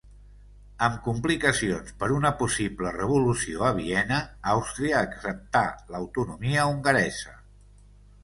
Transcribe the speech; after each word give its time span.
Amb 0.85 0.95
complicacions 1.07 1.91
per 2.03 2.07
una 2.13 2.29
possible 2.39 2.93
revolució 2.95 3.61
a 3.69 3.69
Viena, 3.79 4.19
Àustria 4.55 4.97
acceptà 5.09 5.63
l'autonomia 5.97 6.65
hongaresa. 6.73 7.37